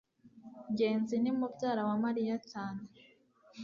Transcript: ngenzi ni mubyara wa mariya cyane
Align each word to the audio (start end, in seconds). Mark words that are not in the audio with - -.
ngenzi 0.71 1.15
ni 1.19 1.31
mubyara 1.37 1.81
wa 1.89 1.95
mariya 2.03 2.35
cyane 2.51 2.83